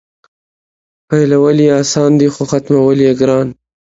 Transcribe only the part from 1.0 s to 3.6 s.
پیلول یې اسان دي خو ختمول یې ګران.